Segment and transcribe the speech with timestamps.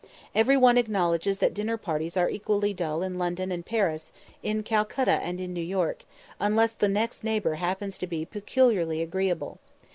[0.33, 5.19] Every one acknowledges that dinner parties are equally dull in London and Paris, in Calcutta
[5.21, 6.05] and in New York,
[6.39, 9.59] unless the next neighbour happens to be peculiarly agreeable.